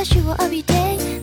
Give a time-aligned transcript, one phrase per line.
[0.00, 0.72] 差を浴びて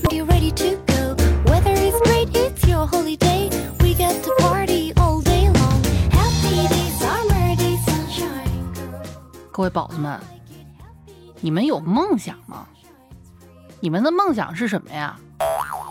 [0.09, 1.15] Get ready to go
[1.51, 3.49] Weather is great, it's your holiday
[3.81, 5.81] We get to party all day long
[6.11, 8.51] Happy day, summer day, sunshine
[9.51, 10.19] 各位宝子们，
[11.41, 12.67] 你们有梦想吗？
[13.79, 15.17] 你们的梦想是什么呀？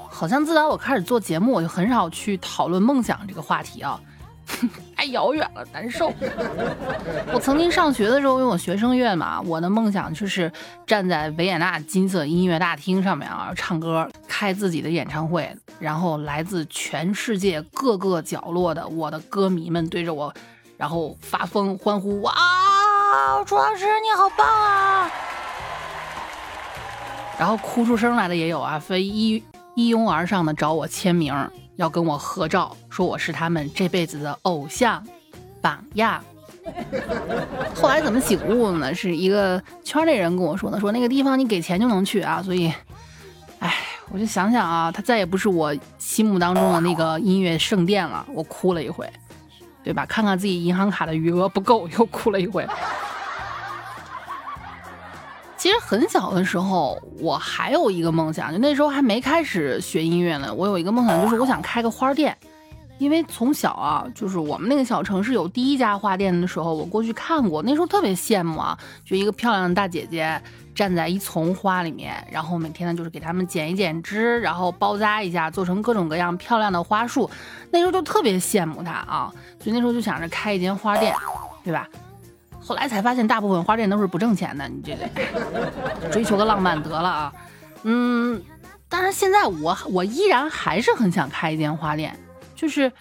[0.09, 4.01] 好像自打我开始做节目，我就很少去讨论梦想这个话题啊，
[4.96, 6.11] 太遥远了，难受。
[7.33, 10.51] 我曾经上学的时候，因为我学声乐嘛，我的梦想就是
[10.86, 20.33] 站在维也纳金色音乐大厅上面啊，唱歌，开自己的演唱会，然后来自全世界各个角落的我的歌迷们对着我，
[20.77, 22.33] 然后发疯欢呼，哇，
[23.46, 25.11] 朱老师你好棒啊！
[27.38, 29.43] 然后哭出声来的也有啊，非一
[29.75, 31.32] 一拥而上的找我签名，
[31.78, 35.02] 要跟我合照，说我是他们这辈子的偶像
[35.62, 36.22] 榜样。
[37.73, 38.94] 后来怎么醒悟呢？
[38.94, 42.44] 是一个圈内人跟我说的，说那个地方你给钱就能去啊。
[42.44, 42.73] 所以，
[43.59, 43.73] 哎，
[44.09, 48.25] 我就想想啊，他再也不是我心目当中的那个音乐圣殿了。
[48.34, 49.09] 我哭了一回，
[49.84, 50.06] 对吧？
[50.06, 52.67] 看看自己银行卡的余额不够，又哭了一回。
[55.58, 60.53] 其实很小的时候，我还有一个梦想，就那时候还没开始学音乐呢。
[60.53, 62.38] 我有一个梦想，就是我想开个花店。
[63.00, 70.41] 因为从小啊，就是我们那个小城市有第一家花店的时候，我过去看过，那时候特别羡慕啊，就一个漂亮的大姐姐
[70.73, 77.30] 站在一丛花里面，然后每天呢就是给他们剪一剪枝，然后包扎一下，做成各种各样漂亮的花束。
[77.69, 81.13] 那时候就特别羡慕她啊，所以那时候就想着开一间花店，
[81.63, 81.88] 对吧？
[82.59, 87.33] 后来才发现，大部分花店都是不挣钱的，你这个追求个浪漫得了啊。
[87.83, 88.41] 嗯，
[88.89, 92.17] 但是现在我我依然还是很想开一间花店。
[92.55, 92.91] 就是，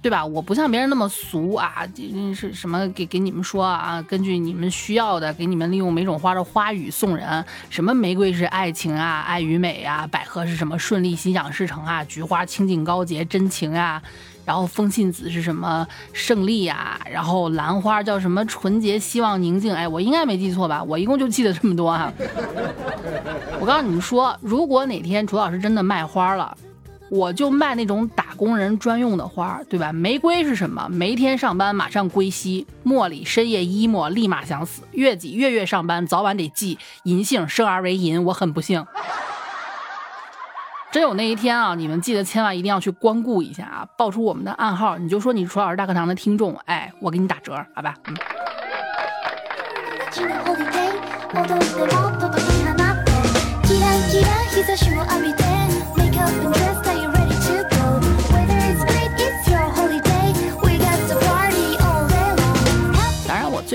[0.00, 0.24] 对吧？
[0.24, 1.84] 我不像别人那么俗啊，
[2.32, 4.00] 是什么给给你们说啊？
[4.02, 7.44] 根据你们需要的，给你们利用每种花的花语送人。
[7.68, 14.00] 什么玫瑰是爱情啊，爱与美啊；百合是什么顺利心想事成啊；菊花清净高洁真情啊；
[14.46, 19.74] 然后风信子是什么胜利啊；然后兰花叫什么纯洁希望宁静。
[19.74, 20.82] 哎，我应该没记错吧？
[20.82, 22.10] 我一共就记得这么多啊。
[23.60, 26.56] 我告诉你们说，如果哪天楚老师真的卖花了。
[27.08, 29.92] 我就卖那种打工人专用的花，对吧？
[29.92, 30.88] 玫瑰是什么？
[30.90, 38.84] 每天上班马上归西，茉莉深夜 emo 立马想死，月季月月上班早晚得记银杏生而为银，我很不幸。
[40.96, 41.74] 真有那一天啊！
[41.74, 43.86] 你们记得千万一定要去光顾一下啊！
[43.98, 47.94] 报出我们的暗号，你就说你是楚老师大课堂的听众，哎，我给你打折，好吧？
[48.06, 48.16] 嗯。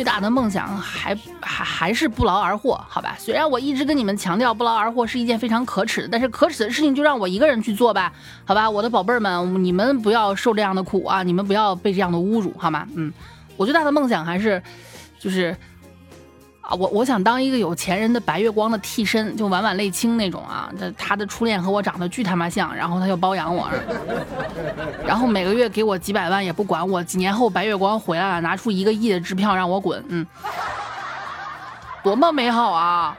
[0.02, 3.16] 最大的梦想还还还是不劳而获，好吧？
[3.20, 8.12] 虽然我一直跟你们强调不劳而获是一件非常可耻的，但是可耻的事情就让我一个人去做吧，
[8.44, 8.68] 好吧？
[8.68, 11.22] 我的宝贝儿们，你们不要受这样的苦啊！
[11.22, 12.88] 你们不要被这样的侮辱，好吗？
[12.96, 13.14] 嗯，
[13.58, 14.60] 我最大的梦想还是
[15.20, 15.56] 就是。
[16.78, 20.72] 我我想当一个有钱人的白月光的替身，就晚晚泪青那种啊。
[20.80, 23.70] 这他的初恋和我长得巨他妈像，然后他就包养我，
[25.06, 27.04] 然后每个月给我几百万也不管我。
[27.04, 30.26] 几年后白月光回来了，拿出一个亿的支票让我滚，嗯，
[32.04, 33.18] 多么美好啊！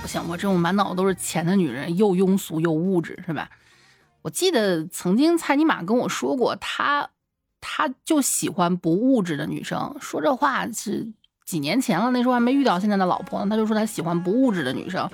[0.00, 3.48] 不行，我这种满脑子都是钱的女人，又庸俗又物质，是吧？
[4.22, 7.08] 我记得曾经蔡尼玛跟我说过，他。
[7.66, 11.10] 他就喜欢不物质的女生，说这话是
[11.46, 13.46] 几年前了，那时候还没遇到现在的老婆呢。
[13.48, 15.10] 他就说他喜欢不物质的女生，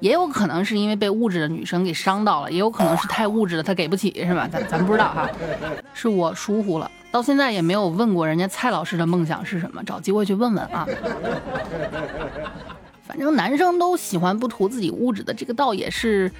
[0.00, 4.48] 也有可能是因为被物质的女生给伤到了，也有可能是太物质了，他给不起，是吧？
[4.50, 5.28] 咱咱不知道哈，
[5.92, 10.88] 是我疏忽了，到现在也没有问过人家蔡老师的梦想是什么，找机会去问问啊。
[13.02, 16.32] 反正男生都喜欢不图自己物质的，这个倒也是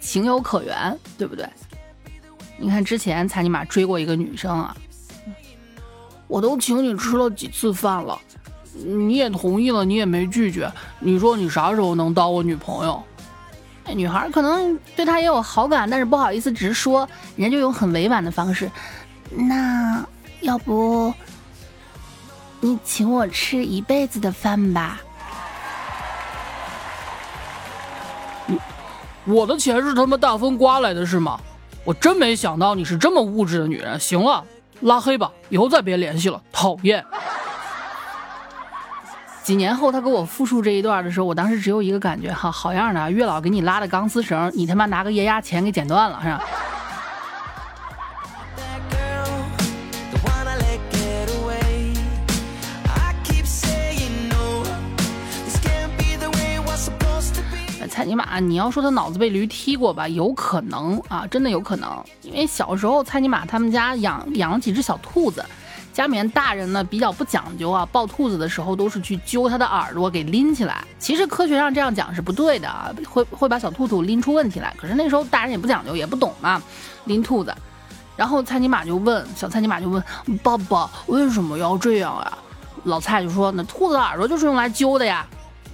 [0.00, 1.48] 情有可原，对不对？
[2.58, 4.76] 你看之前蔡尼玛追过一个女生啊。
[6.28, 8.18] 我都请你吃了几次饭了，
[8.72, 10.70] 你也同意了，你也没拒绝。
[10.98, 13.02] 你说你啥时候能当我女朋友？
[13.84, 18.68] 那女孩可能对他也有好感，但是不好意思直说，人家就用很委婉的方式。
[19.30, 20.04] 那
[20.40, 21.14] 要不
[22.60, 25.00] 你请我吃一辈子的饭吧？
[29.24, 31.38] 我的钱是他妈大风刮来的，是吗？
[31.84, 33.98] 我真没想到你是这么物质的女人。
[34.00, 34.44] 行了。
[34.80, 37.04] 拉黑吧，以后再别联系了，讨厌。
[39.42, 46.42] 几年后，他给我复述这一段的时候，我当时只有一个感觉，哈，好样的，月老给你拉的钢丝绳，你他妈拿个液压钳给剪断了，是吧？
[58.40, 62.04] 你要说他脑子被驴踢过吧，有可能啊，真的有可能。
[62.22, 65.44] 因为小时候蔡尼玛他们家养养了几只小兔子，
[65.92, 70.84] 家里面大人呢比较不讲究啊，抱兔子的时候都是去揪它的耳朵给拎起来。
[70.98, 74.74] 其实科学上这样讲是不对的啊，会会把小兔兔拎出问题来。
[74.76, 76.62] 可是那时候大人也不讲究，也不懂嘛，
[77.04, 77.54] 拎兔子。
[78.16, 80.02] 然后蔡尼玛就问小蔡尼玛就问
[80.42, 82.38] 爸爸为什么要这样啊？
[82.84, 85.26] 老蔡就说那兔子的耳朵就是用来揪的呀。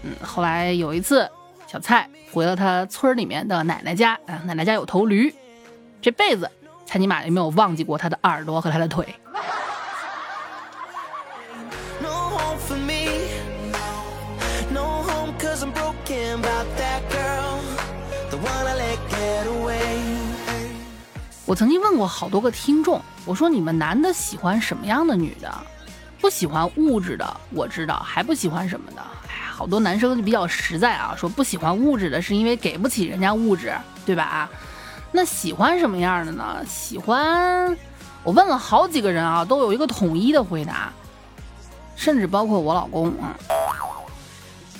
[0.03, 1.31] 嗯，后来有一次，
[1.73, 5.35] 小蔡回了他村里面的奶奶家啊，奶奶家有头驴，
[6.03, 6.51] 这辈子
[6.85, 9.07] 蔡尼玛也没有忘记过他的耳朵和他的腿。
[21.47, 25.51] 我曾经问过好多个听众，我说你们男的喜欢什么样的女的？
[26.21, 29.03] 不喜欢物质的，我知道，还不喜欢什么的？
[29.63, 33.73] 好多男生就比较实在啊，说不喜欢物质的是因为给不起人家物质，
[34.05, 34.25] 对吧？
[34.25, 34.51] 啊，
[35.13, 36.61] 那喜欢什么样的呢？
[36.69, 37.79] 喜欢，
[38.25, 40.93] 我问了好几个人啊，都有一个统一的回答，
[41.95, 43.39] 甚至包括我老公啊。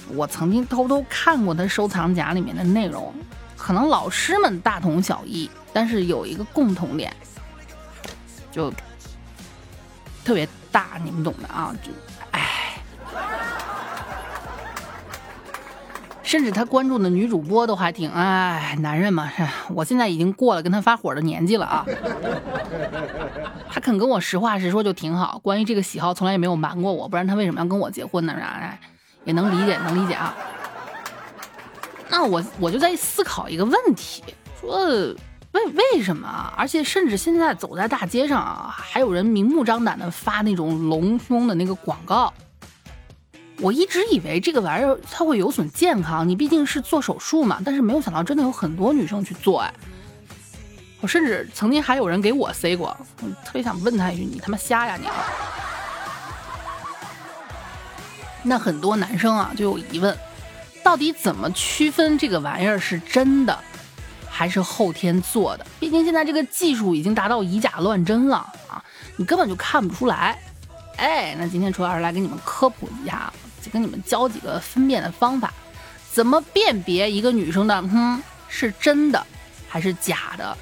[0.09, 3.15] 我曾经偷偷看过他收藏夹里面的内容，
[3.57, 7.15] 可能老师们大同小异，但是有一个共同点，
[8.51, 8.69] 就
[10.25, 11.93] 特别大，你们懂的啊，就
[16.33, 19.31] 甚至他关注的女主播都还挺哎，男人嘛，
[19.69, 21.85] 我现在已经过了跟他发火的年纪了啊。
[23.71, 28.33] 他肯跟我实话实说就挺好，关于这个喜好从来也没有瞒过我，不然他为什么要跟我结婚呢？
[28.33, 28.81] 哎，
[29.27, 30.35] 也能理解，能理解啊。
[32.09, 34.25] 那我我就在思考一个问题，
[34.59, 34.87] 说
[35.53, 36.51] 为为什么？
[36.57, 42.33] 而且甚至现在走在大街上啊，还有人明目张胆的发那种隆胸的那个广告。
[43.61, 49.73] 我一直以为这个玩意儿它会有损健康，你毕竟是做手术嘛，但是没有想到真的有很多女生去做哎。
[51.01, 55.07] 我甚至曾经还有人给我塞过，我特别想问他一句：“你他妈瞎呀你！”
[58.45, 60.17] 那很多男生啊就有疑问，
[60.83, 63.57] 到底怎么区分这个玩意儿是真的
[64.29, 65.67] 还是后天做的？
[65.79, 68.39] 毕竟现在这个技术已经达到以假乱真了
[68.69, 68.83] 啊，
[69.17, 70.37] 你根本就看不出来。
[70.97, 73.33] 哎，那今天楚老师来给你们科普一下，
[73.63, 75.53] 就跟你们教几个分辨的方法，
[76.13, 79.25] 怎么辨别一个女生的哼是真的
[79.69, 80.57] 还是假的？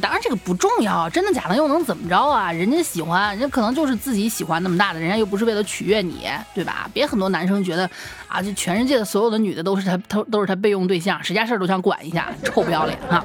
[0.00, 2.52] 当然这个不重要，真的假的又能怎么着啊？
[2.52, 6.88] 人家喜欢，人家可能就是自己喜欢那么大的，人家又不是为了取悦你，对吧？
[6.92, 7.88] 别很多男生觉得
[8.28, 13.24] 啊，这全世界的所有的女的都是他，都都是他备用对象，谁家事儿都想管一下，臭不要脸哈！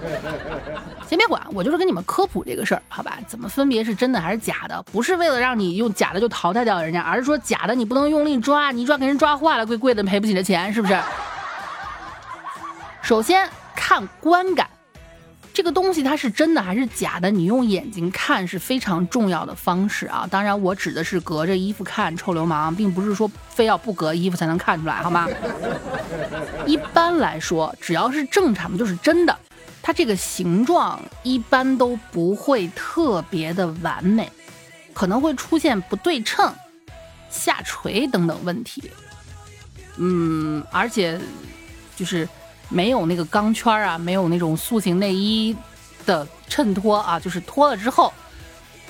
[1.08, 3.20] 先别管，我就是跟你们科普这个事儿，好吧？
[3.28, 4.82] 怎么分别是真的还是假的？
[4.92, 10.98] 不是为了让你用假的就淘汰掉人家，而是说假的你不能用力抓，你一抓给人抓坏了，贵贵的赔不起的钱，是不是？
[13.02, 14.68] 首先看观感。
[15.54, 17.30] 这个东西它是真的还是假的？
[17.30, 20.28] 你用眼睛看是非常重要的方式啊！
[20.30, 25.30] 当然，我指的是隔着衣服看臭流氓，并不是说非要不隔衣服才能看出来，好吗？
[26.66, 29.38] 一般来说，只要是正常的，就是真的，
[29.84, 34.32] 它这个形状一般都不会特别的完美，
[34.92, 36.52] 可能会出现不对称、
[37.30, 38.92] 下垂等等问题。
[39.98, 41.20] 嗯，而且
[41.96, 42.28] 就是。
[42.70, 45.56] 没有那个钢圈啊，没有那种塑形内衣
[46.06, 48.12] 的衬托啊，就是脱了之后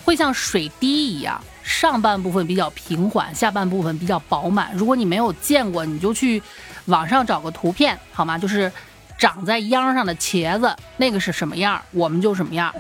[0.06, 4.72] 会像水滴一样，上半部分比较平缓，下半部分比较饱满。
[4.74, 6.42] 如果你没有见过，你就去
[6.86, 8.38] 网上找个图片好吗？
[8.38, 8.72] 就是
[9.18, 12.74] 长在秧上的茄子，那个是什么样，我们就什么样。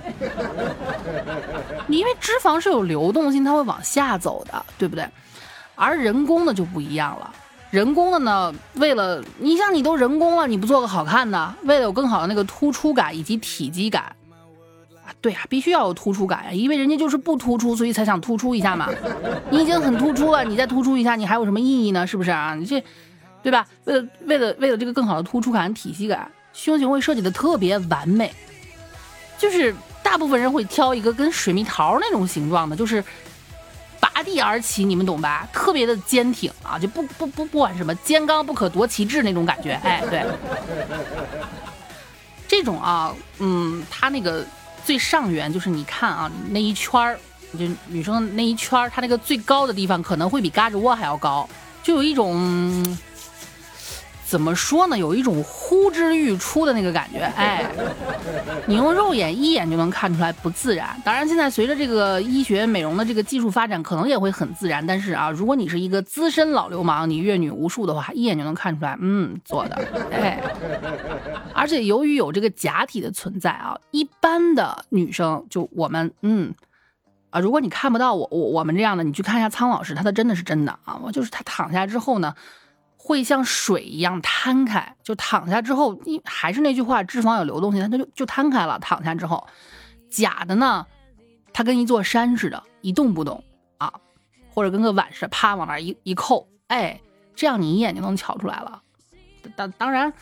[1.87, 5.07] 你 因为脂肪是有流动性，它会往下走的，对不对？
[5.75, 7.33] 而人工的就不一样了。
[7.73, 14.15] 人工的呢，为了你像你都人工了，你不做个好看的，为了有更好的那个突出感以及体积感
[15.03, 18.91] 啊，对啊，必须要有突出感呀，因为人家就是不突出，所以才想突出一下嘛。
[19.49, 22.05] 你已经很突出了，你再突出一下，你还有什么意义呢？
[22.05, 22.53] 是不是啊？
[22.53, 22.79] 你这，
[23.41, 23.65] 对吧？
[23.85, 28.31] 为了为了为了这个更好的突出感、体积感，胸型会设计的特别完美，
[29.35, 33.03] 就是大部分人会挑一个跟水蜜桃那种形状的，就是。
[34.03, 35.47] 拔地而起，你们懂吧？
[35.53, 39.79] 特别的坚挺啊，就不不不不管什么，坚刚不可夺其志那种感觉。
[39.81, 40.25] 哎，对，
[42.45, 44.45] 这种啊，嗯，它那个
[44.83, 47.17] 最上缘就是你看啊，那一圈儿，
[47.57, 51.47] 就女生那一圈儿，它那个最高的地方可能会比胳肢窝还要高，
[51.81, 52.83] 就有一种。
[54.33, 54.97] 怎么说呢？
[54.97, 57.63] 有一种呼之欲出的那个感觉，哎，
[58.65, 60.89] 你用肉眼一眼就能看出来不自然。
[61.05, 64.83] 当然，现在随着这个医学美容的这个技术发展，可能也会很自然。
[64.87, 69.75] 但是啊，如果你是一个资深老流氓，你阅女无数的话，一眼就能看出来，嗯，做的，
[70.09, 70.41] 哎。
[71.53, 76.51] 而且由于有这个假体的存在啊，一般的女生就我们嗯
[77.29, 82.33] 啊，如果你看不到我我我们这样的，你去看一下苍老师，他的真的是真的啊，我就是他躺下之后呢，
[83.05, 88.79] 会像水一样摊开，就躺下之后，你还是那句话，脂肪有流动性，它就就摊开了。
[88.79, 89.45] 躺下之后，
[90.09, 90.85] 假的呢，
[91.51, 93.43] 它跟一座山似的，一动不动
[93.77, 93.91] 啊，
[94.53, 97.01] 或者跟个碗似的，啪往那一一扣，哎，
[97.35, 98.81] 这样你一眼就能瞧出来了。
[99.55, 100.13] 当当然。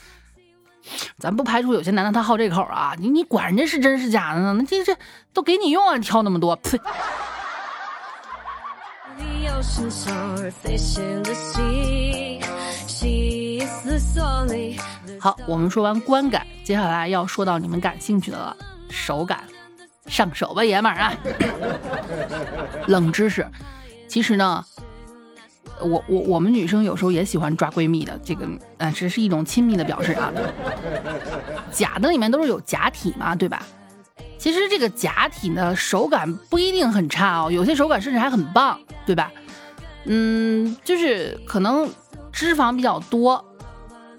[1.20, 4.54] 咱不排除有些男的他好这口啊，你你管人家是真是假的呢？
[4.58, 4.98] 那这这
[5.32, 6.82] 都给你用啊，挑那么多，呸！
[15.20, 18.56] 好，我们说完观感，接下来要说到你们感兴趣的了，
[18.90, 19.44] 手感，
[20.08, 21.14] 上手吧，爷们儿啊！
[22.88, 23.46] 冷知识，
[24.08, 24.64] 其实呢。
[25.84, 28.48] 我我我们女生有时候也喜欢抓闺蜜的，这个
[28.78, 30.32] 呃，这是一种亲密的表示啊。
[31.72, 33.66] 假的里面都是有假体嘛，对吧？
[34.38, 39.32] 其实这个假体呢，手感不一定很差哦，有些手感甚至还很棒，对吧？
[40.06, 41.90] 嗯，就是可能
[42.32, 43.44] 脂肪比较多，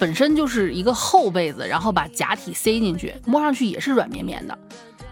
[0.02, 4.58] 本身就是一个厚被子，然后把假体塞进去，摸上去也是软绵绵的。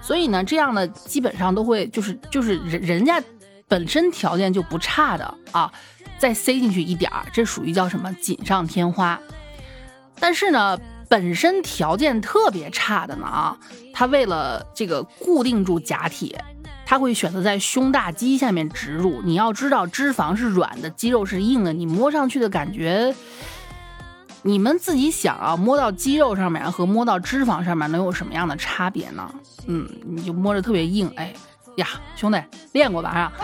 [0.02, 3.22] 所以呢，这样的基本上都会就是就是人人家
[3.68, 5.72] 本身条件就不差的啊。
[6.18, 9.20] 再塞进去一点儿，这属于叫什么锦上添花。
[10.18, 10.76] 但是呢，
[11.08, 13.56] 本身条件特别差的呢啊，
[13.94, 16.36] 他为了这个固定住假体，
[16.84, 19.22] 他会选择在胸大肌下面植入。
[19.22, 23.14] 你要知道，脂肪是软的，肌肉是硬的，你摸上去的感觉，
[24.42, 29.30] 你们自己想啊，摸到肌肉上面和摸到脂肪上面能有什么样的差别呢？
[29.66, 31.34] 嗯，你就摸着特别硬，哎
[31.76, 32.42] 呀，兄弟
[32.72, 33.10] 练过吧？
[33.10, 33.32] 啊？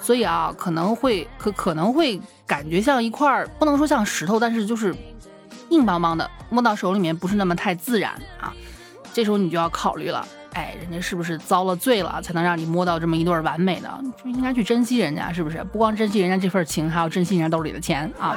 [0.00, 4.94] 所以啊，可能会可可能会感觉像一块儿，不能说像石头，但是就是
[5.70, 8.54] 硬邦邦的，摸到手里面不是那么太自然啊。
[9.12, 10.26] 这时候你就要考虑了，
[10.58, 13.88] 哎，人家是不是遭了罪了，才能让你摸到这么一对完美的？
[14.24, 15.62] 就应该去珍惜人家，是不是？
[15.62, 18.36] 不光珍惜人家这份情，还要珍惜人家兜里的钱啊。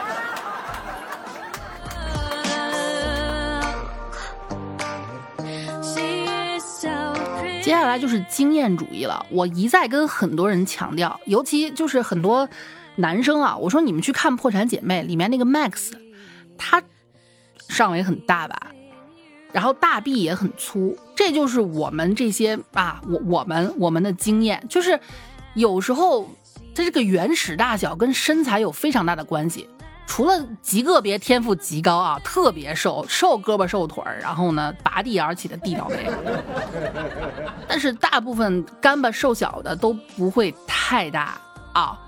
[7.63, 9.25] 接下来就是经验主义了。
[9.31, 12.47] 我一再跟很多人强调，尤其就是很多
[12.97, 15.91] 男生啊，我说你们去看《破产姐妹》里面那个 Max，
[16.55, 16.83] 他
[17.67, 18.67] 上围很大吧，
[19.51, 24.99] 然后大臂也很粗，这就是我们这些啊，我我们我们的经验，就是
[25.53, 26.27] 有时候
[26.73, 29.69] 它这个原始大小跟身材有非常大的关系。
[30.07, 36.09] 除了极个别天赋极高啊，特别瘦，瘦胳膊瘦腿儿，然后呢拔地而起的地道妹，
[37.67, 41.39] 但是大部分干巴瘦小的都不会太大
[41.71, 41.99] 啊。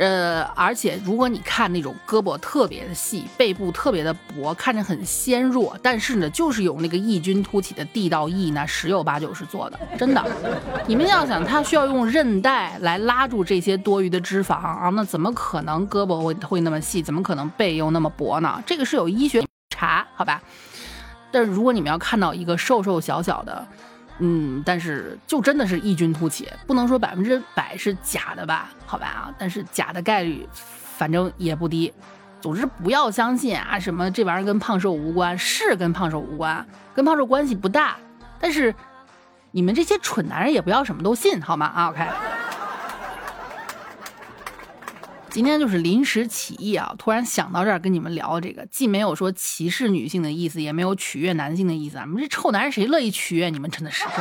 [0.00, 10.24] 呃，而且如果你看那种胳膊特别的细，背部特别的薄，看着很纤弱，但是呢，就是有那个异军突起的地道翼，那十有八九是做的， 真的。
[10.86, 17.02] 你们要想，它需要用韧带来拉住这些多余的脂肪啊，那怎么可能胳膊会会那么细？
[17.02, 18.62] 怎么可能背又那么薄呢？
[18.64, 20.40] 这个是有医学查，好吧？
[21.30, 23.66] 但是如果你们要看到一个瘦瘦小小的，
[24.20, 28.70] 嗯，但是就真的是异军突起，不能说百分之百是假的吧？
[28.86, 30.46] 好吧啊，但是假的概率
[30.96, 31.92] 反正也不低。
[32.40, 37.96] 总之不要相信啊，什么这玩意儿跟胖瘦无关，是跟胖瘦无关，跟胖瘦关系不大。
[38.38, 38.74] 但是
[39.50, 41.66] 你们这些蠢男人也不要什么都信，好吗？
[41.66, 42.06] 啊，OK。
[45.30, 51.94] 今天就是临时起意啊，突然想到这儿跟你们聊这个，既没有说歧视女性的意思，也没有取悦男性的意思。
[51.94, 53.70] 咱们这臭男人谁乐意取悦你们？
[53.70, 54.04] 真的是。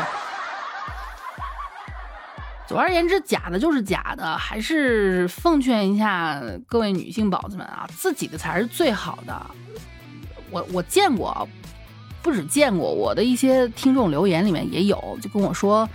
[2.67, 9.51] 总而言之，假的就是假的，还是奉劝一下各位女性宝子们啊，自己的才是最好的。
[10.51, 11.47] 我我见过，
[12.21, 15.89] 不止见过，我的一些听众留言里面也有，就跟我说。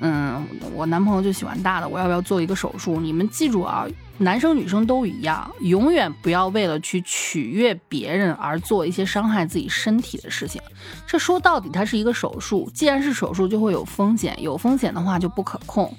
[0.00, 3.00] 嗯，我男朋友就喜欢大的，我要不要做一个手术？
[3.00, 3.86] 你们记住啊，
[4.18, 10.62] 男生女生都一样，永远不要为了去取悦别人而做一些伤害自己身体的事情。
[11.06, 15.92] 这说到底，它是一个手术，既然是手术，就会有风险，有风险的话就不可控。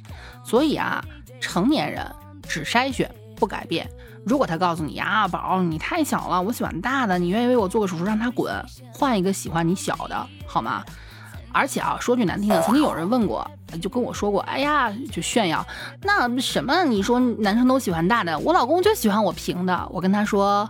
[0.44, 1.04] 所以啊，
[1.42, 2.10] 成年人
[2.48, 3.90] 只筛选不改变。
[4.26, 8.54] 如果他告诉你啊，宝，你太小了，我喜欢大的，你愿意为我做个手术，让他滚，
[8.92, 10.84] 换一个喜欢你小的，好吗？
[11.56, 13.50] 而且啊，说句难听的，曾经有人问过，
[13.82, 15.66] 就跟我说过，哎呀，就炫耀，
[16.04, 16.84] 那什么？
[16.84, 19.88] 你说男生都喜欢大的，我老公就喜欢我平的。
[19.90, 20.70] 我跟他说，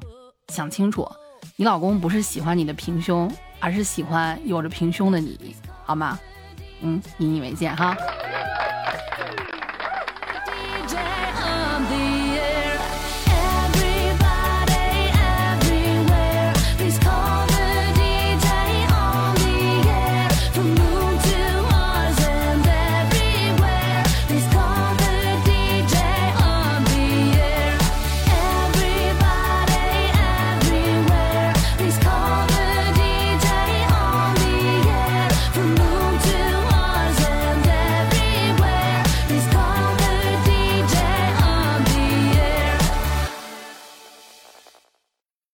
[0.54, 1.10] 想清楚，
[1.56, 3.27] 你老公不是喜欢你的平胸，
[3.60, 6.20] 而是喜欢有着平胸的你，好吗？
[6.82, 7.98] 嗯，引以为戒哈。
[10.46, 10.96] DJ